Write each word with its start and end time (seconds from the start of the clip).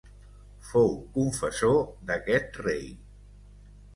Fou 0.69 0.87
confessor 1.17 1.77
d'aquest 2.11 2.59
rei. 2.65 2.83